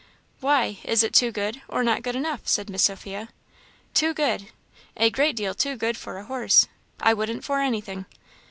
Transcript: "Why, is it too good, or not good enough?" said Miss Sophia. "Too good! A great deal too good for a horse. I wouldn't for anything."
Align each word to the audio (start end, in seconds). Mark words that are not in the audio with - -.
"Why, 0.39 0.79
is 0.83 1.03
it 1.03 1.13
too 1.13 1.31
good, 1.31 1.61
or 1.67 1.83
not 1.83 2.01
good 2.01 2.15
enough?" 2.15 2.41
said 2.47 2.71
Miss 2.71 2.85
Sophia. 2.85 3.29
"Too 3.93 4.15
good! 4.15 4.47
A 4.97 5.11
great 5.11 5.35
deal 5.35 5.53
too 5.53 5.77
good 5.77 5.95
for 5.95 6.17
a 6.17 6.23
horse. 6.25 6.67
I 6.99 7.13
wouldn't 7.13 7.43
for 7.43 7.59
anything." 7.59 8.07